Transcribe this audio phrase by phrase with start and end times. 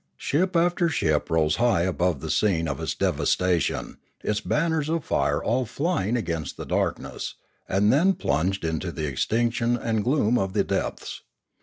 [0.17, 5.43] Ship after ship rose high above the scene of its devastation, its banners of fire
[5.43, 7.35] all flying against the darkness,
[7.69, 11.21] and then plunged into the ex tinction and gloom of the depths.